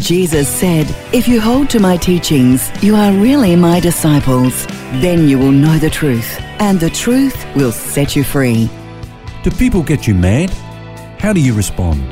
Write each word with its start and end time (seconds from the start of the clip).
Jesus 0.00 0.46
said, 0.46 0.86
If 1.14 1.26
you 1.26 1.40
hold 1.40 1.70
to 1.70 1.80
my 1.80 1.96
teachings, 1.96 2.70
you 2.82 2.94
are 2.94 3.12
really 3.12 3.56
my 3.56 3.80
disciples. 3.80 4.66
Then 5.00 5.26
you 5.26 5.38
will 5.38 5.52
know 5.52 5.78
the 5.78 5.88
truth, 5.88 6.38
and 6.60 6.78
the 6.78 6.90
truth 6.90 7.46
will 7.56 7.72
set 7.72 8.14
you 8.14 8.22
free. 8.22 8.68
Do 9.42 9.50
people 9.50 9.82
get 9.82 10.06
you 10.06 10.14
mad? 10.14 10.50
How 11.18 11.32
do 11.32 11.40
you 11.40 11.54
respond? 11.54 12.04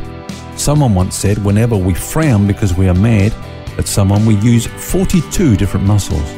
Someone 0.59 0.95
once 0.95 1.15
said, 1.15 1.45
whenever 1.45 1.77
we 1.77 1.93
frown 1.95 2.47
because 2.47 2.75
we 2.75 2.89
are 2.89 2.95
mad 2.95 3.35
at 3.77 3.87
someone, 3.87 4.25
we 4.25 4.37
use 4.37 4.67
42 4.67 5.57
different 5.57 5.85
muscles, 5.85 6.33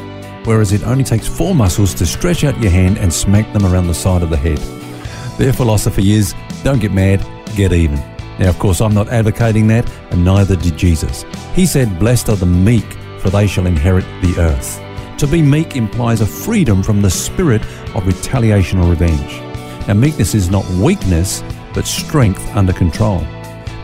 whereas 0.45 0.73
it 0.73 0.83
only 0.83 1.03
takes 1.03 1.27
four 1.27 1.55
muscles 1.55 1.93
to 1.95 2.05
stretch 2.05 2.43
out 2.43 2.59
your 2.61 2.71
hand 2.71 2.97
and 2.97 3.13
smack 3.13 3.51
them 3.53 3.65
around 3.65 3.87
the 3.87 3.93
side 3.93 4.21
of 4.21 4.29
the 4.29 4.37
head. 4.37 4.57
Their 5.37 5.53
philosophy 5.53 6.11
is 6.11 6.35
don't 6.63 6.79
get 6.79 6.91
mad, 6.91 7.25
get 7.55 7.71
even. 7.71 8.16
Now, 8.39 8.49
of 8.49 8.59
course, 8.59 8.81
I'm 8.81 8.93
not 8.93 9.09
advocating 9.09 9.67
that, 9.67 9.89
and 10.11 10.23
neither 10.23 10.55
did 10.55 10.77
Jesus. 10.77 11.25
He 11.53 11.65
said, 11.65 11.99
Blessed 11.99 12.29
are 12.29 12.35
the 12.35 12.45
meek, 12.45 12.85
for 13.19 13.29
they 13.29 13.47
shall 13.47 13.65
inherit 13.65 14.05
the 14.21 14.35
earth. 14.39 14.81
To 15.19 15.27
be 15.27 15.41
meek 15.41 15.75
implies 15.75 16.21
a 16.21 16.25
freedom 16.27 16.83
from 16.83 17.01
the 17.01 17.09
spirit 17.09 17.63
of 17.95 18.05
retaliation 18.05 18.79
or 18.79 18.89
revenge. 18.89 19.41
Now, 19.87 19.95
meekness 19.95 20.35
is 20.35 20.51
not 20.51 20.67
weakness, 20.71 21.43
but 21.73 21.87
strength 21.87 22.55
under 22.55 22.73
control. 22.73 23.25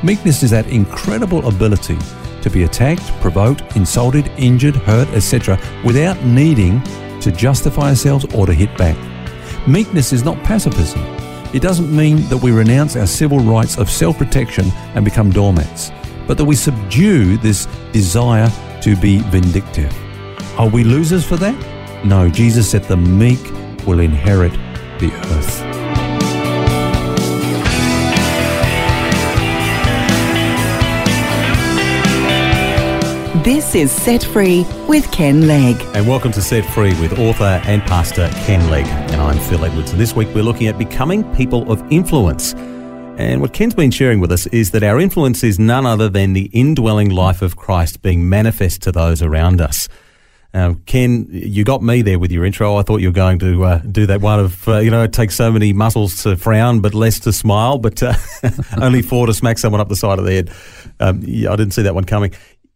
Meekness 0.03 0.44
is 0.44 0.52
that 0.52 0.67
incredible 0.67 1.47
ability 1.47 1.97
to 2.44 2.50
be 2.50 2.63
attacked, 2.63 3.08
provoked, 3.22 3.75
insulted, 3.75 4.28
injured, 4.38 4.75
hurt, 4.75 5.08
etc., 5.09 5.58
without 5.83 6.22
needing 6.23 6.81
to 7.22 7.31
justify 7.31 7.89
ourselves 7.89 8.25
or 8.35 8.45
to 8.45 8.53
hit 8.53 8.78
back. 8.78 8.97
Meekness 9.67 10.11
is 10.11 10.23
not 10.23 10.38
pacifism. 10.44 11.22
It 11.54 11.62
doesn't 11.62 11.96
mean 11.96 12.28
that 12.30 12.38
we 12.38 12.52
renounce 12.52 12.96
our 12.96 13.06
civil 13.06 13.40
rights 13.40 13.78
of 13.78 13.88
self 13.90 14.18
protection 14.18 14.72
and 14.96 15.06
become 15.06 15.30
doormats, 15.30 15.92
but 16.28 16.36
that 16.38 16.46
we 16.46 16.56
subdue 16.56 17.38
this 17.38 17.68
desire 17.92 18.52
to 18.82 18.96
be 18.96 19.20
vindictive. 19.20 19.94
Are 20.58 20.68
we 20.68 20.84
losers 20.84 21.24
for 21.24 21.38
that? 21.38 22.06
No, 22.06 22.28
Jesus 22.28 22.70
said 22.70 22.84
the 22.86 22.98
meek 22.98 23.40
will 23.86 24.00
inherit 24.00 24.54
the 25.00 25.12
earth. 25.14 25.72
This 33.44 33.75
is 33.75 33.91
Set 33.91 34.23
Free 34.23 34.66
with 34.88 35.11
Ken 35.11 35.49
Legg. 35.49 35.75
And 35.94 36.08
welcome 36.08 36.31
to 36.31 36.41
Set 36.41 36.63
Free 36.73 36.97
with 37.02 37.19
author 37.19 37.61
and 37.66 37.81
pastor 37.81 38.30
Ken 38.45 38.69
Legg. 38.69 38.85
And 38.85 39.19
I'm 39.19 39.38
Phil 39.38 39.66
Edwards. 39.66 39.91
And 39.91 40.00
this 40.00 40.16
week 40.16 40.30
we're 40.33 40.45
looking 40.45 40.67
at 40.67 40.77
becoming 40.77 41.25
people 41.35 41.69
of 41.69 41.83
influence. 41.91 42.53
And 42.53 43.41
what 43.41 43.52
Ken's 43.52 43.75
been 43.75 43.91
sharing 43.91 44.22
with 44.22 44.31
us 44.31 44.47
is 44.47 44.72
that 44.72 44.81
our 44.81 44.97
influence 44.97 45.44
is 45.44 45.59
none 45.59 45.85
other 45.85 46.08
than 46.08 46.31
the 46.31 46.45
indwelling 46.53 47.09
life 47.09 47.41
of 47.41 47.58
Christ 47.58 48.02
being 48.02 48.30
manifest 48.30 48.81
to 48.83 48.94
those 48.94 49.22
around 49.22 49.59
us. 49.59 49.89
Ken, 50.85 51.28
you 51.30 51.63
got 51.63 51.81
me 51.81 52.03
there 52.03 52.19
with 52.19 52.31
your 52.31 52.45
intro. 52.45 52.78
I 52.78 52.83
thought 52.83 53.02
you 53.02 53.07
were 53.09 53.13
going 53.13 53.39
to 53.39 53.63
uh, 53.66 53.78
do 53.80 54.05
that 54.05 54.22
one 54.22 54.39
of, 54.39 54.67
uh, 54.67 54.78
you 54.78 54.91
know, 54.91 55.03
it 55.03 55.11
takes 55.11 55.35
so 55.35 55.52
many 55.52 55.73
muscles 55.73 56.22
to 56.23 56.38
frown, 56.38 56.80
but 56.80 56.94
less 56.94 57.19
to 57.22 57.33
smile, 57.33 57.80
but 57.80 58.03
uh, 58.03 58.13
only 58.81 59.02
four 59.02 59.25
to 59.25 59.33
smack 59.33 59.57
someone 59.57 59.81
up 59.81 59.89
the 59.89 59.95
side 59.95 60.19
of 60.19 60.25
the 60.25 60.31
head. 60.31 60.51
Um, 61.00 61.22
yeah, 61.25 61.51
I 61.51 61.56
didn't 61.56 61.73
see 61.73 61.81
that 61.81 61.95
one 61.95 62.03
coming. 62.03 62.34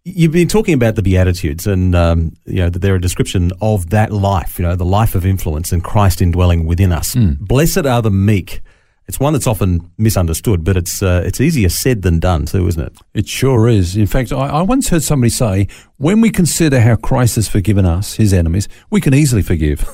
You've 0.10 0.32
been 0.32 0.48
talking 0.48 0.74
about 0.74 0.96
the 0.96 1.02
Beatitudes 1.02 1.68
and, 1.68 1.94
um, 1.94 2.32
you 2.46 2.62
know, 2.62 2.70
that 2.70 2.80
they're 2.80 2.96
a 2.96 3.02
description 3.02 3.52
of 3.62 3.90
that 3.90 4.14
life, 4.14 4.58
you 4.58 4.64
know, 4.64 4.74
the 4.74 4.86
life 4.86 5.16
of 5.16 5.26
influence 5.26 5.74
and 5.74 5.84
Christ 5.84 6.22
indwelling 6.22 6.66
within 6.66 6.94
us. 6.94 7.14
Mm. 7.14 7.40
Blessed 7.40 7.86
are 7.86 8.02
the 8.02 8.10
meek. 8.10 8.62
It's 9.10 9.20
one 9.20 9.34
that's 9.34 9.48
often 9.48 9.92
misunderstood, 9.98 10.64
but 10.64 10.78
it's 10.78 11.04
uh, 11.04 11.24
it's 11.26 11.42
easier 11.42 11.68
said 11.68 12.04
than 12.04 12.20
done 12.20 12.46
too, 12.46 12.68
isn't 12.68 12.82
it? 12.82 12.98
It 13.14 13.28
sure 13.28 13.68
is. 13.68 13.98
In 13.98 14.08
fact, 14.08 14.32
I, 14.32 14.48
I 14.48 14.62
once 14.62 14.90
heard 14.90 15.04
somebody 15.04 15.30
say, 15.30 15.68
when 15.98 16.22
we 16.22 16.30
consider 16.30 16.80
how 16.80 16.96
Christ 16.96 17.36
has 17.36 17.50
forgiven 17.50 17.86
us, 17.86 18.16
his 18.16 18.34
enemies, 18.34 18.70
we 18.90 19.02
can 19.02 19.14
easily 19.14 19.42
forgive. 19.42 19.86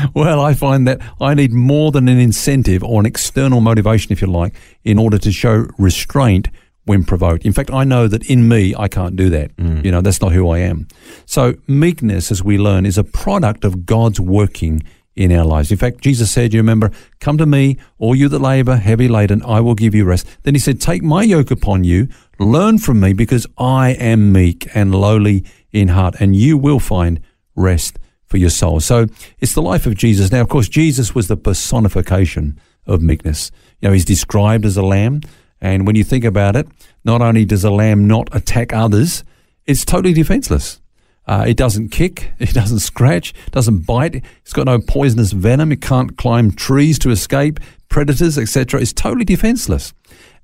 well, 0.14 0.40
I 0.40 0.54
find 0.54 0.88
that 0.88 1.00
I 1.20 1.34
need 1.34 1.52
more 1.52 1.92
than 1.92 2.08
an 2.08 2.18
incentive 2.18 2.82
or 2.82 2.98
an 2.98 3.06
external 3.06 3.60
motivation, 3.60 4.12
if 4.12 4.20
you 4.20 4.28
like, 4.28 4.54
in 4.82 4.98
order 4.98 5.18
to 5.18 5.30
show 5.30 5.66
restraint 5.78 6.48
when 6.84 7.04
provoked. 7.04 7.44
In 7.44 7.52
fact, 7.52 7.70
I 7.70 7.84
know 7.84 8.08
that 8.08 8.28
in 8.28 8.48
me, 8.48 8.74
I 8.76 8.88
can't 8.88 9.14
do 9.16 9.30
that. 9.30 9.56
Mm. 9.56 9.84
You 9.84 9.92
know, 9.92 10.00
that's 10.00 10.20
not 10.20 10.32
who 10.32 10.50
I 10.50 10.58
am. 10.58 10.88
So 11.26 11.54
meekness, 11.68 12.30
as 12.30 12.42
we 12.42 12.58
learn, 12.58 12.86
is 12.86 12.98
a 12.98 13.04
product 13.04 13.64
of 13.64 13.86
God's 13.86 14.20
working 14.20 14.82
in 15.14 15.30
our 15.30 15.44
lives. 15.44 15.70
In 15.70 15.76
fact, 15.76 16.00
Jesus 16.00 16.32
said, 16.32 16.54
you 16.54 16.60
remember, 16.60 16.90
come 17.20 17.36
to 17.38 17.46
me, 17.46 17.76
all 17.98 18.14
you 18.14 18.28
that 18.28 18.40
labor, 18.40 18.76
heavy 18.76 19.08
laden, 19.08 19.42
I 19.44 19.60
will 19.60 19.74
give 19.74 19.94
you 19.94 20.04
rest. 20.04 20.26
Then 20.42 20.54
he 20.54 20.58
said, 20.58 20.80
take 20.80 21.02
my 21.02 21.22
yoke 21.22 21.50
upon 21.50 21.84
you, 21.84 22.08
learn 22.38 22.78
from 22.78 22.98
me, 22.98 23.12
because 23.12 23.46
I 23.58 23.90
am 23.90 24.32
meek 24.32 24.68
and 24.74 24.94
lowly 24.94 25.44
in 25.70 25.88
heart, 25.88 26.16
and 26.18 26.34
you 26.34 26.56
will 26.56 26.80
find 26.80 27.20
rest 27.54 27.98
for 28.24 28.38
your 28.38 28.50
soul. 28.50 28.80
So 28.80 29.06
it's 29.38 29.52
the 29.54 29.62
life 29.62 29.84
of 29.84 29.94
Jesus. 29.94 30.32
Now, 30.32 30.40
of 30.40 30.48
course, 30.48 30.68
Jesus 30.68 31.14
was 31.14 31.28
the 31.28 31.36
personification 31.36 32.58
of 32.86 33.02
meekness. 33.02 33.52
You 33.80 33.88
know, 33.88 33.92
he's 33.92 34.06
described 34.06 34.64
as 34.64 34.76
a 34.78 34.82
lamb. 34.82 35.20
And 35.62 35.86
when 35.86 35.94
you 35.94 36.02
think 36.02 36.24
about 36.24 36.56
it, 36.56 36.66
not 37.04 37.22
only 37.22 37.44
does 37.44 37.64
a 37.64 37.70
lamb 37.70 38.08
not 38.08 38.28
attack 38.34 38.72
others, 38.72 39.22
it's 39.64 39.84
totally 39.84 40.12
defenseless. 40.12 40.80
Uh, 41.24 41.44
it 41.46 41.56
doesn't 41.56 41.90
kick, 41.90 42.32
it 42.40 42.52
doesn't 42.52 42.80
scratch, 42.80 43.32
doesn't 43.52 43.86
bite, 43.86 44.24
it's 44.42 44.52
got 44.52 44.66
no 44.66 44.80
poisonous 44.80 45.30
venom, 45.30 45.70
it 45.70 45.80
can't 45.80 46.18
climb 46.18 46.50
trees 46.50 46.98
to 46.98 47.10
escape 47.10 47.60
predators, 47.88 48.36
etc. 48.36 48.80
It's 48.80 48.92
totally 48.92 49.24
defenseless. 49.24 49.94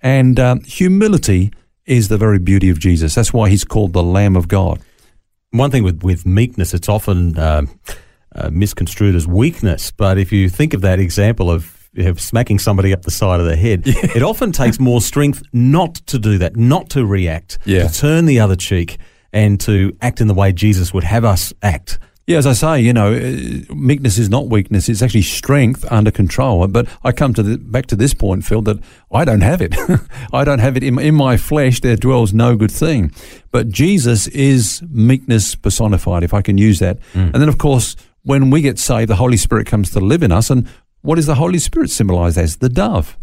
And 0.00 0.38
um, 0.38 0.60
humility 0.60 1.52
is 1.84 2.06
the 2.06 2.16
very 2.16 2.38
beauty 2.38 2.70
of 2.70 2.78
Jesus. 2.78 3.16
That's 3.16 3.32
why 3.32 3.48
he's 3.48 3.64
called 3.64 3.94
the 3.94 4.02
Lamb 4.02 4.36
of 4.36 4.46
God. 4.46 4.80
One 5.50 5.72
thing 5.72 5.82
with, 5.82 6.04
with 6.04 6.26
meekness, 6.26 6.74
it's 6.74 6.88
often 6.88 7.36
uh, 7.36 7.62
uh, 8.36 8.50
misconstrued 8.52 9.16
as 9.16 9.26
weakness. 9.26 9.90
But 9.90 10.18
if 10.18 10.30
you 10.30 10.48
think 10.48 10.74
of 10.74 10.82
that 10.82 11.00
example 11.00 11.50
of 11.50 11.77
of 11.96 12.20
smacking 12.20 12.58
somebody 12.58 12.92
up 12.92 13.02
the 13.02 13.10
side 13.10 13.40
of 13.40 13.46
the 13.46 13.56
head. 13.56 13.86
Yeah. 13.98 14.16
It 14.16 14.22
often 14.22 14.52
takes 14.52 14.78
more 14.78 15.00
strength 15.00 15.42
not 15.52 15.96
to 16.06 16.18
do 16.18 16.38
that, 16.38 16.56
not 16.56 16.90
to 16.90 17.04
react, 17.04 17.58
yeah. 17.64 17.88
to 17.88 17.92
turn 17.92 18.26
the 18.26 18.38
other 18.38 18.54
cheek 18.54 18.98
and 19.32 19.58
to 19.60 19.96
act 20.00 20.20
in 20.20 20.28
the 20.28 20.34
way 20.34 20.52
Jesus 20.52 20.94
would 20.94 21.04
have 21.04 21.24
us 21.24 21.52
act. 21.62 21.98
Yeah, 22.28 22.36
as 22.36 22.46
I 22.46 22.52
say, 22.52 22.82
you 22.82 22.92
know, 22.92 23.12
meekness 23.74 24.18
is 24.18 24.28
not 24.28 24.48
weakness; 24.48 24.90
it's 24.90 25.00
actually 25.00 25.22
strength 25.22 25.90
under 25.90 26.10
control. 26.10 26.66
But 26.66 26.86
I 27.02 27.10
come 27.10 27.32
to 27.32 27.42
the, 27.42 27.56
back 27.56 27.86
to 27.86 27.96
this 27.96 28.12
point, 28.12 28.44
Phil, 28.44 28.60
that 28.62 28.78
I 29.10 29.24
don't 29.24 29.40
have 29.40 29.62
it. 29.62 29.74
I 30.32 30.44
don't 30.44 30.58
have 30.58 30.76
it 30.76 30.82
in, 30.82 30.98
in 30.98 31.14
my 31.14 31.38
flesh. 31.38 31.80
There 31.80 31.96
dwells 31.96 32.34
no 32.34 32.54
good 32.54 32.70
thing. 32.70 33.12
But 33.50 33.70
Jesus 33.70 34.26
is 34.28 34.82
meekness 34.90 35.54
personified, 35.54 36.22
if 36.22 36.34
I 36.34 36.42
can 36.42 36.58
use 36.58 36.80
that. 36.80 36.98
Mm. 37.14 37.32
And 37.32 37.36
then, 37.36 37.48
of 37.48 37.56
course, 37.56 37.96
when 38.24 38.50
we 38.50 38.60
get 38.60 38.78
saved, 38.78 39.08
the 39.08 39.16
Holy 39.16 39.38
Spirit 39.38 39.66
comes 39.66 39.90
to 39.92 40.00
live 40.00 40.22
in 40.22 40.30
us, 40.30 40.50
and 40.50 40.68
what 41.02 41.18
is 41.18 41.26
the 41.26 41.36
Holy 41.36 41.58
Spirit 41.58 41.90
symbolized 41.90 42.38
as? 42.38 42.56
The 42.56 42.68
dove. 42.68 43.16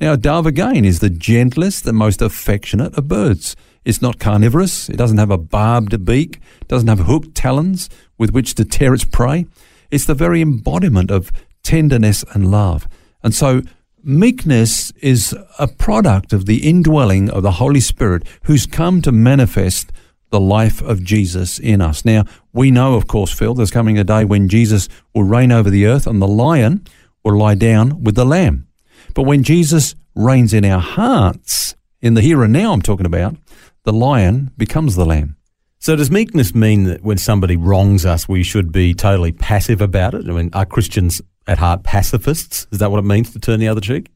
Now, 0.00 0.14
a 0.14 0.16
dove 0.16 0.46
again 0.46 0.84
is 0.84 1.00
the 1.00 1.10
gentlest, 1.10 1.84
the 1.84 1.92
most 1.92 2.22
affectionate 2.22 2.94
of 2.96 3.08
birds. 3.08 3.54
It's 3.84 4.02
not 4.02 4.18
carnivorous. 4.18 4.88
It 4.88 4.96
doesn't 4.96 5.18
have 5.18 5.30
a 5.30 5.38
barbed 5.38 6.04
beak. 6.04 6.40
doesn't 6.68 6.88
have 6.88 7.00
hooked 7.00 7.34
talons 7.34 7.88
with 8.18 8.30
which 8.30 8.54
to 8.56 8.64
tear 8.64 8.94
its 8.94 9.04
prey. 9.04 9.46
It's 9.90 10.06
the 10.06 10.14
very 10.14 10.40
embodiment 10.40 11.10
of 11.10 11.32
tenderness 11.62 12.24
and 12.34 12.50
love. 12.50 12.88
And 13.22 13.34
so, 13.34 13.62
meekness 14.02 14.90
is 15.02 15.36
a 15.58 15.68
product 15.68 16.32
of 16.32 16.46
the 16.46 16.68
indwelling 16.68 17.30
of 17.30 17.42
the 17.42 17.52
Holy 17.52 17.80
Spirit 17.80 18.26
who's 18.44 18.66
come 18.66 19.02
to 19.02 19.12
manifest 19.12 19.92
the 20.30 20.40
life 20.40 20.80
of 20.80 21.02
Jesus 21.02 21.58
in 21.58 21.80
us. 21.80 22.04
Now, 22.04 22.24
we 22.52 22.70
know, 22.70 22.94
of 22.94 23.06
course, 23.06 23.32
Phil, 23.32 23.54
there's 23.54 23.70
coming 23.70 23.98
a 23.98 24.04
day 24.04 24.24
when 24.24 24.48
Jesus 24.48 24.88
will 25.14 25.24
reign 25.24 25.52
over 25.52 25.70
the 25.70 25.86
earth 25.86 26.06
and 26.06 26.22
the 26.22 26.28
lion 26.28 26.86
will 27.24 27.38
lie 27.38 27.54
down 27.54 28.02
with 28.02 28.14
the 28.14 28.24
lamb. 28.24 28.66
But 29.14 29.22
when 29.22 29.42
Jesus 29.42 29.94
reigns 30.14 30.52
in 30.52 30.64
our 30.64 30.80
hearts, 30.80 31.74
in 32.00 32.14
the 32.14 32.20
here 32.20 32.42
and 32.42 32.52
now 32.52 32.72
I'm 32.72 32.82
talking 32.82 33.06
about, 33.06 33.36
the 33.84 33.92
lion 33.92 34.50
becomes 34.56 34.96
the 34.96 35.04
lamb. 35.04 35.36
So 35.78 35.96
does 35.96 36.10
meekness 36.10 36.54
mean 36.54 36.84
that 36.84 37.02
when 37.02 37.16
somebody 37.16 37.56
wrongs 37.56 38.04
us, 38.04 38.28
we 38.28 38.42
should 38.42 38.70
be 38.70 38.92
totally 38.92 39.32
passive 39.32 39.80
about 39.80 40.14
it? 40.14 40.28
I 40.28 40.32
mean, 40.32 40.50
are 40.52 40.66
Christians 40.66 41.22
at 41.46 41.58
heart 41.58 41.84
pacifists? 41.84 42.66
Is 42.70 42.78
that 42.80 42.90
what 42.90 42.98
it 42.98 43.06
means 43.06 43.32
to 43.32 43.38
turn 43.38 43.60
the 43.60 43.68
other 43.68 43.80
cheek? 43.80 44.10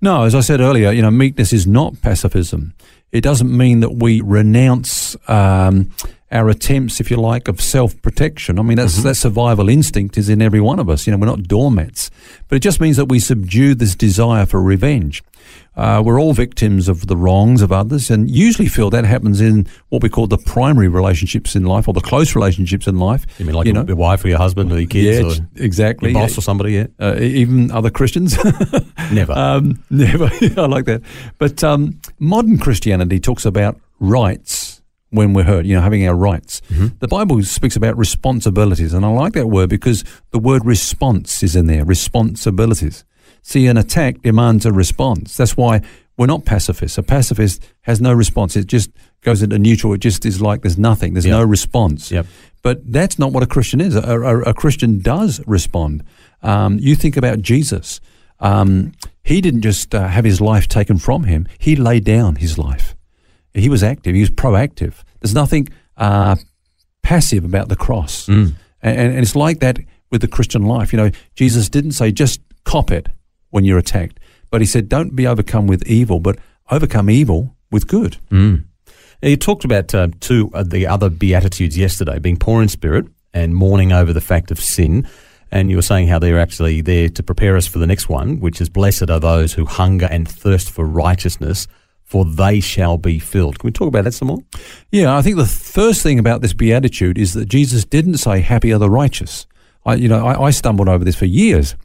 No, 0.00 0.22
as 0.22 0.36
I 0.36 0.40
said 0.40 0.60
earlier, 0.60 0.92
you 0.92 1.02
know, 1.02 1.10
meekness 1.10 1.52
is 1.52 1.66
not 1.66 2.00
pacifism. 2.02 2.72
It 3.10 3.22
doesn't 3.22 3.54
mean 3.54 3.80
that 3.80 3.94
we 3.94 4.20
renounce 4.20 5.16
um, 5.28 5.90
our 6.30 6.48
attempts, 6.48 7.00
if 7.00 7.10
you 7.10 7.16
like, 7.16 7.48
of 7.48 7.60
self 7.60 8.00
protection. 8.02 8.58
I 8.58 8.62
mean, 8.62 8.76
that's, 8.76 8.98
Mm-hmm. 8.98 9.08
that 9.08 9.14
survival 9.14 9.68
instinct 9.68 10.18
is 10.18 10.28
in 10.28 10.42
every 10.42 10.60
one 10.60 10.78
of 10.78 10.88
us. 10.88 11.06
You 11.06 11.12
know, 11.12 11.18
we're 11.18 11.26
not 11.26 11.44
doormats. 11.44 12.10
But 12.48 12.56
it 12.56 12.60
just 12.60 12.80
means 12.80 12.96
that 12.96 13.06
we 13.06 13.20
subdue 13.20 13.74
this 13.74 13.94
desire 13.94 14.46
for 14.46 14.62
revenge. 14.62 15.22
Uh, 15.76 16.02
we're 16.04 16.20
all 16.20 16.32
victims 16.32 16.88
of 16.88 17.06
the 17.06 17.16
wrongs 17.16 17.62
of 17.62 17.70
others, 17.70 18.10
and 18.10 18.28
usually 18.28 18.66
feel 18.66 18.90
that 18.90 19.04
happens 19.04 19.40
in 19.40 19.64
what 19.90 20.02
we 20.02 20.08
call 20.08 20.26
the 20.26 20.36
primary 20.36 20.88
relationships 20.88 21.54
in 21.54 21.64
life 21.64 21.86
or 21.86 21.94
the 21.94 22.00
close 22.00 22.34
relationships 22.34 22.88
in 22.88 22.98
life. 22.98 23.24
You 23.38 23.44
mean 23.44 23.54
like 23.54 23.66
you 23.66 23.72
your, 23.72 23.84
know? 23.84 23.86
your 23.86 23.96
wife 23.96 24.24
or 24.24 24.28
your 24.28 24.38
husband 24.38 24.72
or 24.72 24.80
your 24.80 24.88
kids 24.88 25.38
yeah, 25.38 25.44
or 25.44 25.48
exactly. 25.64 26.10
your 26.10 26.20
boss 26.20 26.36
or 26.36 26.40
somebody? 26.40 26.72
Yeah, 26.72 26.86
uh, 26.98 27.16
even 27.20 27.70
other 27.70 27.90
Christians. 27.90 28.36
never. 29.12 29.32
Um, 29.32 29.82
never. 29.88 30.24
I 30.56 30.66
like 30.66 30.86
that. 30.86 31.02
But 31.38 31.62
um, 31.62 32.00
modern 32.18 32.58
Christianity 32.58 33.20
talks 33.20 33.44
about 33.44 33.80
rights 34.00 34.57
when 35.10 35.32
we're 35.32 35.44
hurt, 35.44 35.64
you 35.64 35.74
know, 35.74 35.80
having 35.80 36.06
our 36.06 36.14
rights. 36.14 36.60
The 37.00 37.08
Bible 37.08 37.42
speaks 37.42 37.76
about 37.76 37.96
responsibilities, 37.96 38.92
and 38.92 39.04
I 39.04 39.08
like 39.08 39.32
that 39.34 39.46
word 39.48 39.70
because 39.70 40.04
the 40.32 40.38
word 40.38 40.64
response 40.66 41.42
is 41.42 41.56
in 41.56 41.66
there 41.66 41.84
responsibilities. 41.84 43.04
See, 43.42 43.66
an 43.66 43.76
attack 43.76 44.22
demands 44.22 44.66
a 44.66 44.72
response. 44.72 45.36
That's 45.36 45.56
why 45.56 45.80
we're 46.18 46.26
not 46.26 46.44
pacifists. 46.44 46.98
A 46.98 47.02
pacifist 47.02 47.62
has 47.82 48.00
no 48.00 48.12
response. 48.12 48.56
It 48.56 48.66
just 48.66 48.90
goes 49.22 49.42
into 49.42 49.58
neutral. 49.58 49.94
It 49.94 50.00
just 50.00 50.26
is 50.26 50.42
like 50.42 50.62
there's 50.62 50.76
nothing, 50.78 51.14
there's 51.14 51.24
Yep. 51.24 51.32
no 51.38 51.44
response. 51.44 52.10
Yep. 52.10 52.26
But 52.62 52.92
that's 52.92 53.18
not 53.18 53.32
what 53.32 53.42
a 53.42 53.46
Christian 53.46 53.80
is. 53.80 53.94
A, 53.94 54.00
a, 54.02 54.40
a 54.40 54.54
Christian 54.54 54.98
does 55.00 55.40
respond. 55.46 56.02
Um, 56.42 56.78
you 56.80 56.94
think 56.96 57.16
about 57.16 57.40
Jesus. 57.40 58.00
Um, 58.40 58.92
he 59.24 59.40
didn't 59.40 59.62
just 59.62 59.94
uh, 59.94 60.08
have 60.08 60.24
his 60.24 60.40
life 60.40 60.68
taken 60.68 60.98
from 60.98 61.24
him, 61.24 61.46
he 61.58 61.76
laid 61.76 62.04
down 62.04 62.36
his 62.36 62.58
life. 62.58 62.94
He 63.54 63.68
was 63.68 63.82
active, 63.82 64.14
he 64.14 64.20
was 64.20 64.30
proactive. 64.30 65.02
There's 65.20 65.34
nothing 65.34 65.68
uh, 65.96 66.36
passive 67.02 67.44
about 67.44 67.68
the 67.68 67.76
cross. 67.76 68.28
And, 68.82 68.98
and 69.12 69.18
it's 69.18 69.34
like 69.34 69.60
that 69.60 69.78
with 70.10 70.20
the 70.20 70.28
Christian 70.28 70.62
life. 70.64 70.92
You 70.92 70.98
know, 70.98 71.10
Jesus 71.34 71.68
didn't 71.68 71.92
say 71.92 72.12
just 72.12 72.40
cop 72.64 72.90
it 72.90 73.08
when 73.50 73.64
you're 73.64 73.78
attacked, 73.78 74.20
but 74.50 74.60
he 74.60 74.66
said 74.66 74.88
don't 74.88 75.16
be 75.16 75.26
overcome 75.26 75.66
with 75.66 75.86
evil, 75.86 76.20
but 76.20 76.38
overcome 76.70 77.10
evil 77.10 77.56
with 77.70 77.86
good. 77.88 78.16
You 79.22 79.36
talked 79.36 79.64
about 79.64 79.92
uh, 79.94 80.08
two 80.20 80.50
of 80.54 80.70
the 80.70 80.86
other 80.86 81.10
beatitudes 81.10 81.76
yesterday, 81.76 82.18
being 82.20 82.36
poor 82.36 82.62
in 82.62 82.68
spirit 82.68 83.06
and 83.34 83.54
mourning 83.54 83.92
over 83.92 84.12
the 84.12 84.20
fact 84.20 84.50
of 84.52 84.60
sin. 84.60 85.08
And 85.50 85.70
you 85.70 85.76
were 85.76 85.82
saying 85.82 86.08
how 86.08 86.18
they're 86.20 86.38
actually 86.38 86.82
there 86.82 87.08
to 87.08 87.22
prepare 87.22 87.56
us 87.56 87.66
for 87.66 87.78
the 87.78 87.86
next 87.86 88.08
one, 88.08 88.38
which 88.38 88.60
is 88.60 88.68
blessed 88.68 89.10
are 89.10 89.18
those 89.18 89.54
who 89.54 89.64
hunger 89.64 90.06
and 90.10 90.28
thirst 90.28 90.70
for 90.70 90.84
righteousness, 90.84 91.66
for 92.08 92.24
they 92.24 92.58
shall 92.58 92.96
be 92.96 93.18
filled. 93.18 93.58
Can 93.58 93.68
we 93.68 93.72
talk 93.72 93.86
about 93.88 94.04
that 94.04 94.14
some 94.14 94.28
more? 94.28 94.38
Yeah, 94.90 95.14
I 95.14 95.20
think 95.20 95.36
the 95.36 95.44
first 95.44 96.02
thing 96.02 96.18
about 96.18 96.40
this 96.40 96.54
beatitude 96.54 97.18
is 97.18 97.34
that 97.34 97.50
Jesus 97.50 97.84
didn't 97.84 98.16
say 98.16 98.40
happy 98.40 98.72
are 98.72 98.78
the 98.78 98.88
righteous. 98.88 99.46
I, 99.84 99.96
you 99.96 100.08
know, 100.08 100.26
I, 100.26 100.46
I 100.46 100.50
stumbled 100.50 100.88
over 100.88 101.04
this 101.04 101.16
for 101.16 101.26
years. 101.26 101.76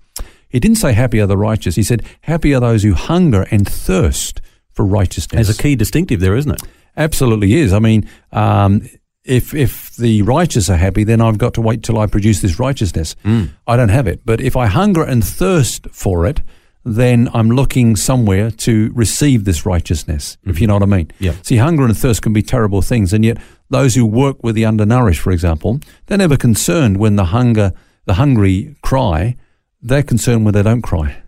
He 0.48 0.62
didn't 0.62 0.78
say 0.78 0.94
happy 0.94 1.20
are 1.20 1.28
the 1.28 1.38
righteous. 1.38 1.76
He 1.76 1.84
said 1.84 2.04
happy 2.22 2.56
are 2.56 2.62
those 2.62 2.84
who 2.84 2.94
hunger 2.94 3.46
and 3.52 3.68
thirst 3.68 4.40
for 4.72 4.86
righteousness. 4.86 5.48
There's 5.48 5.60
a 5.60 5.62
key 5.62 5.76
distinctive 5.76 6.22
there, 6.22 6.38
isn't 6.38 6.52
it? 6.52 6.62
Absolutely 6.96 7.56
is. 7.56 7.74
I 7.74 7.80
mean, 7.80 8.10
um, 8.32 8.88
if 9.26 9.54
if 9.54 9.94
the 9.98 10.22
righteous 10.22 10.70
are 10.70 10.78
happy, 10.78 11.04
then 11.04 11.20
I've 11.20 11.38
got 11.38 11.54
to 11.56 11.62
wait 11.62 11.84
till 11.84 12.00
I 12.00 12.08
produce 12.08 12.42
this 12.42 12.60
righteousness. 12.60 13.16
I 13.68 13.76
don't 13.76 13.90
have 13.90 14.08
it. 14.08 14.22
But 14.24 14.40
if 14.40 14.56
I 14.56 14.68
hunger 14.68 15.04
and 15.04 15.24
thirst 15.24 15.88
for 15.92 16.26
it, 16.26 16.42
then 16.86 17.30
I'm 17.34 17.50
looking 17.50 17.96
somewhere 17.96 18.52
to 18.52 18.92
receive 18.94 19.46
this 19.46 19.66
righteousness. 19.66 20.38
If 20.46 20.60
you 20.60 20.68
know 20.68 20.74
what 20.74 20.84
I 20.84 20.88
mean. 20.88 21.12
Yeah. 21.20 21.34
See, 21.42 21.58
hunger 21.58 21.86
and 21.86 21.98
thirst 21.98 22.22
can 22.22 22.34
be 22.34 22.42
terrible 22.42 22.82
things, 22.82 23.14
and 23.14 23.24
yet 23.24 23.38
those 23.70 23.96
who 23.96 24.06
work 24.06 24.44
with 24.44 24.56
the 24.56 24.66
undernourished, 24.66 25.22
for 25.22 25.32
example, 25.32 25.80
they're 26.06 26.18
never 26.18 26.38
concerned 26.38 26.98
when 26.98 27.16
the 27.16 27.26
hunger, 27.26 27.72
the 28.06 28.16
hungry 28.16 28.76
cry. 28.82 29.38
They're 29.82 30.04
concerned 30.04 30.46
when 30.46 30.54
they 30.54 30.64
don't 30.64 30.82
cry. 30.82 31.24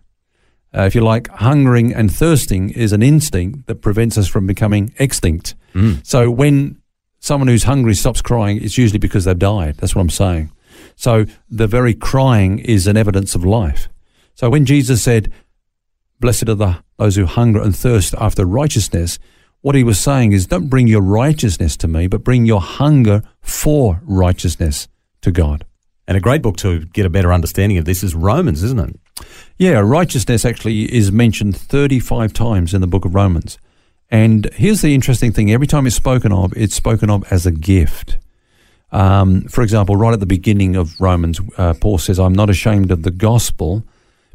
Uh, 0.76 0.82
if 0.82 0.94
you 0.94 1.00
like, 1.00 1.28
hungering 1.28 1.94
and 1.94 2.14
thirsting 2.14 2.70
is 2.70 2.92
an 2.92 3.02
instinct 3.02 3.66
that 3.66 3.76
prevents 3.76 4.18
us 4.18 4.28
from 4.28 4.46
becoming 4.46 4.92
extinct. 4.98 5.54
So 6.02 6.30
when 6.30 6.80
someone 7.18 7.48
who's 7.48 7.64
hungry 7.64 7.94
stops 7.94 8.22
crying, 8.22 8.62
it's 8.62 8.78
usually 8.78 8.98
because 8.98 9.24
they've 9.24 9.38
died. 9.38 9.76
That's 9.76 9.94
what 9.94 10.00
I'm 10.02 10.10
saying. 10.10 10.50
So 10.96 11.26
the 11.50 11.66
very 11.66 11.92
crying 11.92 12.58
is 12.58 12.86
an 12.86 12.96
evidence 12.96 13.34
of 13.34 13.44
life. 13.44 13.88
So 14.34 14.48
when 14.48 14.64
Jesus 14.64 15.02
said, 15.02 15.30
Blessed 16.20 16.48
are 16.48 16.54
the, 16.54 16.78
those 16.96 17.16
who 17.16 17.26
hunger 17.26 17.60
and 17.60 17.76
thirst 17.76 18.14
after 18.18 18.44
righteousness, 18.44 19.18
what 19.60 19.74
he 19.74 19.84
was 19.84 19.98
saying 19.98 20.32
is, 20.32 20.46
Don't 20.46 20.68
bring 20.68 20.86
your 20.86 21.02
righteousness 21.02 21.76
to 21.78 21.88
me, 21.88 22.06
but 22.06 22.24
bring 22.24 22.46
your 22.46 22.60
hunger 22.60 23.22
for 23.40 24.00
righteousness 24.04 24.88
to 25.22 25.30
God. 25.30 25.64
And 26.08 26.16
a 26.16 26.20
great 26.20 26.42
book 26.42 26.56
to 26.58 26.84
get 26.86 27.04
a 27.04 27.10
better 27.10 27.32
understanding 27.32 27.78
of 27.78 27.84
this 27.84 28.02
is 28.02 28.14
Romans, 28.14 28.62
isn't 28.62 28.78
it? 28.78 29.26
Yeah, 29.58 29.78
righteousness 29.80 30.44
actually 30.44 30.92
is 30.94 31.10
mentioned 31.10 31.56
35 31.56 32.32
times 32.32 32.74
in 32.74 32.80
the 32.80 32.86
book 32.86 33.04
of 33.04 33.14
Romans. 33.14 33.58
And 34.10 34.48
here's 34.54 34.82
the 34.82 34.94
interesting 34.94 35.32
thing 35.32 35.50
every 35.50 35.66
time 35.66 35.86
it's 35.86 35.96
spoken 35.96 36.32
of, 36.32 36.52
it's 36.56 36.74
spoken 36.74 37.10
of 37.10 37.24
as 37.32 37.44
a 37.44 37.50
gift. 37.50 38.18
Um, 38.92 39.42
for 39.42 39.62
example, 39.62 39.96
right 39.96 40.12
at 40.12 40.20
the 40.20 40.26
beginning 40.26 40.76
of 40.76 41.00
Romans, 41.00 41.40
uh, 41.58 41.74
Paul 41.74 41.98
says, 41.98 42.20
I'm 42.20 42.34
not 42.34 42.50
ashamed 42.50 42.92
of 42.92 43.02
the 43.02 43.10
gospel 43.10 43.84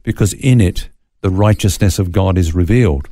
because 0.04 0.34
in 0.34 0.60
it 0.60 0.90
the 1.22 1.30
righteousness 1.30 2.00
of 2.00 2.12
God 2.12 2.38
is 2.38 2.54
revealed. 2.54 3.10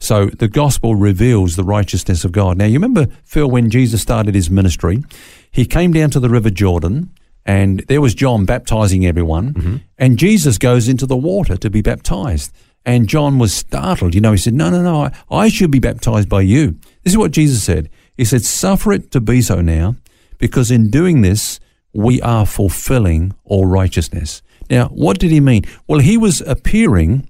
So 0.00 0.26
the 0.26 0.48
gospel 0.48 0.96
reveals 0.96 1.56
the 1.56 1.64
righteousness 1.64 2.24
of 2.24 2.32
God. 2.32 2.58
Now, 2.58 2.66
you 2.66 2.74
remember, 2.74 3.06
Phil, 3.24 3.50
when 3.50 3.70
Jesus 3.70 4.02
started 4.02 4.34
his 4.34 4.50
ministry, 4.50 5.02
he 5.50 5.64
came 5.64 5.92
down 5.92 6.10
to 6.10 6.20
the 6.20 6.28
River 6.28 6.50
Jordan 6.50 7.10
and 7.46 7.80
there 7.88 8.00
was 8.00 8.14
John 8.14 8.44
baptizing 8.44 9.06
everyone, 9.06 9.52
mm-hmm. 9.52 9.76
and 9.98 10.18
Jesus 10.18 10.56
goes 10.56 10.88
into 10.88 11.06
the 11.06 11.16
water 11.16 11.56
to 11.56 11.70
be 11.70 11.82
baptized. 11.82 12.52
And 12.86 13.08
John 13.08 13.38
was 13.38 13.54
startled. 13.54 14.14
You 14.14 14.20
know, 14.20 14.32
he 14.32 14.38
said, 14.38 14.54
No, 14.54 14.70
no, 14.70 14.82
no, 14.82 15.02
I, 15.02 15.12
I 15.30 15.48
should 15.48 15.70
be 15.70 15.78
baptized 15.78 16.28
by 16.28 16.42
you. 16.42 16.78
This 17.02 17.12
is 17.12 17.18
what 17.18 17.32
Jesus 17.32 17.62
said. 17.62 17.88
He 18.16 18.24
said, 18.24 18.42
Suffer 18.42 18.92
it 18.92 19.10
to 19.12 19.20
be 19.20 19.40
so 19.42 19.60
now, 19.60 19.96
because 20.38 20.70
in 20.70 20.90
doing 20.90 21.22
this, 21.22 21.60
we 21.94 22.20
are 22.22 22.46
fulfilling 22.46 23.34
all 23.44 23.66
righteousness. 23.66 24.42
Now, 24.70 24.88
what 24.88 25.18
did 25.18 25.30
he 25.30 25.40
mean? 25.40 25.64
Well, 25.86 26.00
he 26.00 26.16
was 26.16 26.40
appearing 26.42 27.28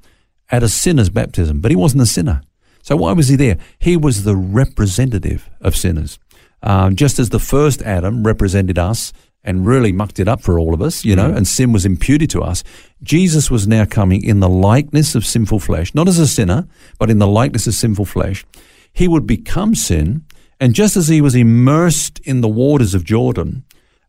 at 0.54 0.62
a 0.62 0.68
sinner's 0.68 1.10
baptism, 1.10 1.60
but 1.60 1.70
he 1.70 1.76
wasn't 1.76 2.02
a 2.02 2.06
sinner. 2.06 2.40
So 2.82 2.96
why 2.96 3.12
was 3.12 3.28
he 3.28 3.36
there? 3.36 3.58
He 3.78 3.96
was 3.96 4.24
the 4.24 4.36
representative 4.36 5.50
of 5.60 5.76
sinners. 5.76 6.18
Um, 6.62 6.96
just 6.96 7.18
as 7.18 7.30
the 7.30 7.38
first 7.38 7.82
Adam 7.82 8.24
represented 8.24 8.78
us 8.78 9.12
and 9.42 9.66
really 9.66 9.92
mucked 9.92 10.20
it 10.20 10.28
up 10.28 10.40
for 10.40 10.58
all 10.58 10.72
of 10.72 10.80
us, 10.80 11.04
you 11.04 11.16
know, 11.16 11.30
and 11.30 11.46
sin 11.46 11.72
was 11.72 11.84
imputed 11.84 12.30
to 12.30 12.42
us, 12.42 12.62
Jesus 13.02 13.50
was 13.50 13.66
now 13.66 13.84
coming 13.84 14.22
in 14.22 14.40
the 14.40 14.48
likeness 14.48 15.14
of 15.14 15.26
sinful 15.26 15.60
flesh, 15.60 15.94
not 15.94 16.08
as 16.08 16.18
a 16.18 16.26
sinner, 16.26 16.66
but 16.98 17.10
in 17.10 17.18
the 17.18 17.26
likeness 17.26 17.66
of 17.66 17.74
sinful 17.74 18.06
flesh. 18.06 18.46
He 18.92 19.08
would 19.08 19.26
become 19.26 19.74
sin, 19.74 20.24
and 20.60 20.74
just 20.74 20.96
as 20.96 21.08
he 21.08 21.20
was 21.20 21.34
immersed 21.34 22.20
in 22.20 22.40
the 22.40 22.48
waters 22.48 22.94
of 22.94 23.04
Jordan, 23.04 23.64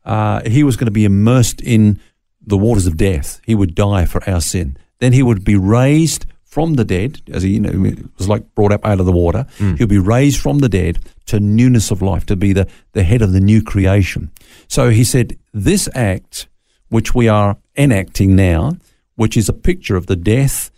uh, 0.05 0.47
he 0.47 0.63
was 0.63 0.77
going 0.77 0.85
to 0.85 0.91
be 0.91 1.05
immersed 1.05 1.59
in 1.61 1.99
the 2.45 2.57
waters 2.57 2.87
of 2.87 2.95
death. 2.95 3.41
He 3.45 3.55
would 3.55 3.73
die 3.73 4.05
for 4.05 4.27
our 4.29 4.41
sin. 4.41 4.77
Then 4.99 5.13
he 5.13 5.23
would 5.23 5.43
be 5.43 5.55
raised 5.55 6.25
from 6.55 6.75
the 6.75 6.85
dead, 6.85 7.19
as 7.33 7.43
he 7.43 7.55
you 7.55 7.59
know, 7.59 7.93
was 8.17 8.29
like 8.29 8.55
brought 8.55 8.71
up 8.71 8.85
out 8.85 9.01
of 9.01 9.05
the 9.05 9.11
water. 9.11 9.45
Hmm. 9.57 9.75
He'll 9.75 9.87
be 9.87 9.97
raised 9.97 10.39
from 10.39 10.59
the 10.59 10.69
dead 10.69 10.99
to 11.25 11.37
newness 11.37 11.91
of 11.91 12.01
life, 12.01 12.25
to 12.27 12.37
be 12.37 12.53
the, 12.53 12.65
the 12.93 13.03
head 13.03 13.21
of 13.21 13.33
the 13.33 13.41
new 13.41 13.61
creation. 13.61 14.31
So 14.69 14.89
he 14.89 15.03
said, 15.03 15.37
This 15.53 15.89
act, 15.93 16.47
which 16.87 17.13
we 17.13 17.27
are 17.27 17.57
enacting 17.77 18.37
now, 18.37 18.77
which 19.15 19.35
is 19.35 19.49
a 19.49 19.53
picture 19.69 19.97
of 19.97 20.05
the 20.05 20.15
death 20.15 20.71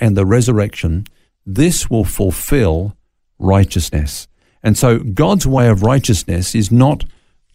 and 0.00 0.16
the 0.16 0.26
resurrection, 0.26 1.06
this 1.46 1.88
will 1.88 2.02
fulfill 2.02 2.96
righteousness. 3.38 4.26
And 4.64 4.76
so 4.76 4.98
God's 4.98 5.46
way 5.46 5.68
of 5.68 5.84
righteousness 5.84 6.56
is 6.56 6.72
not 6.72 7.04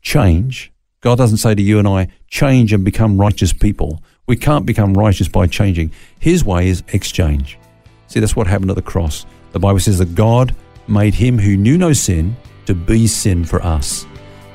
change. 0.02 0.72
God 1.02 1.18
doesn't 1.18 1.40
say 1.40 1.54
to 1.54 1.62
you 1.62 1.78
and 1.78 1.90
I, 1.90 2.08
change 2.30 2.72
and 2.72 2.86
become 2.86 3.20
righteous 3.20 3.52
people. 3.52 4.02
We 4.28 4.38
can't 4.38 4.66
become 4.66 4.94
righteous 4.94 5.28
by 5.28 5.48
changing. 5.48 5.92
His 6.20 6.46
way 6.46 6.70
is 6.70 6.84
exchange. 6.94 7.60
See, 8.08 8.20
that's 8.20 8.36
what 8.36 8.48
happened 8.48 8.70
at 8.70 8.76
the 8.76 8.82
cross. 8.82 9.26
The 9.52 9.60
Bible 9.60 9.80
says 9.80 10.00
that 10.00 10.16
God 10.16 10.56
made 10.88 11.14
him 11.14 11.38
who 11.38 11.58
knew 11.58 11.78
no 11.78 11.94
sin 11.94 12.36
to 12.66 12.74
be 12.74 13.08
sin 13.08 13.46
for 13.46 13.62
us. 13.64 14.06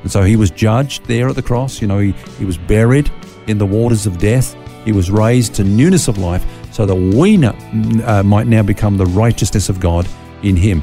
And 0.03 0.11
so 0.11 0.23
he 0.23 0.37
was 0.37 0.51
judged 0.51 1.05
there 1.07 1.29
at 1.29 1.37
the 1.37 1.43
cross. 1.43 1.81
You 1.81 1.89
know, 1.89 1.99
he, 1.99 2.13
he 2.39 2.45
was 2.45 2.57
buried 2.57 3.11
in 3.47 3.59
the 3.59 3.67
waters 3.67 4.07
of 4.07 4.19
death. 4.19 4.57
He 4.85 4.93
was 4.93 5.11
raised 5.11 5.55
to 5.55 5.65
newness 5.65 6.09
of 6.09 6.19
life 6.19 6.45
so 6.73 6.87
that 6.87 6.95
we 6.95 7.45
uh, 7.45 8.23
might 8.23 8.47
now 8.47 8.63
become 8.63 8.97
the 8.97 9.07
righteousness 9.07 9.69
of 9.69 9.81
God 9.81 10.09
in 10.43 10.57
him. 10.57 10.83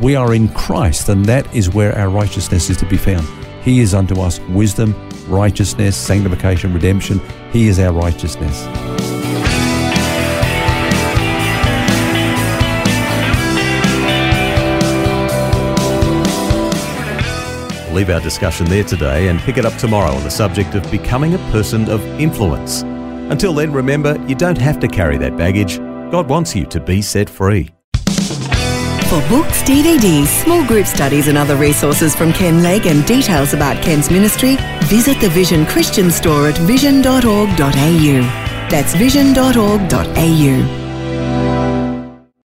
We 0.00 0.16
are 0.16 0.34
in 0.34 0.48
Christ, 0.48 1.10
and 1.10 1.26
that 1.26 1.52
is 1.54 1.68
where 1.68 1.96
our 1.98 2.08
righteousness 2.08 2.70
is 2.70 2.78
to 2.78 2.86
be 2.86 2.96
found. 2.96 3.26
He 3.62 3.80
is 3.80 3.94
unto 3.94 4.20
us 4.20 4.40
wisdom, 4.48 4.94
righteousness, 5.28 5.96
sanctification, 5.96 6.72
redemption. 6.72 7.20
He 7.52 7.68
is 7.68 7.78
our 7.78 7.92
righteousness. 7.92 8.66
Leave 17.92 18.10
our 18.10 18.20
discussion 18.20 18.66
there 18.66 18.84
today 18.84 19.28
and 19.28 19.38
pick 19.40 19.56
it 19.56 19.64
up 19.64 19.74
tomorrow 19.78 20.12
on 20.12 20.24
the 20.24 20.30
subject 20.30 20.74
of 20.74 20.90
becoming 20.90 21.34
a 21.34 21.38
person 21.50 21.88
of 21.88 22.04
influence. 22.20 22.82
Until 23.30 23.54
then, 23.54 23.72
remember, 23.72 24.16
you 24.26 24.34
don't 24.34 24.58
have 24.58 24.80
to 24.80 24.88
carry 24.88 25.18
that 25.18 25.36
baggage. 25.36 25.78
God 26.10 26.28
wants 26.28 26.54
you 26.54 26.66
to 26.66 26.80
be 26.80 27.02
set 27.02 27.30
free. 27.30 27.70
For 29.12 29.20
books, 29.28 29.62
DVDs, 29.62 30.26
small 30.42 30.66
group 30.66 30.86
studies, 30.86 31.28
and 31.28 31.36
other 31.36 31.56
resources 31.56 32.14
from 32.14 32.32
Ken 32.32 32.62
Legg 32.62 32.86
and 32.86 33.04
details 33.04 33.52
about 33.52 33.82
Ken's 33.82 34.10
ministry, 34.10 34.56
visit 34.84 35.20
the 35.20 35.28
Vision 35.28 35.66
Christian 35.66 36.10
store 36.10 36.48
at 36.48 36.56
vision.org.au. 36.58 37.48
That's 38.70 38.94
vision.org.au. 38.94 40.81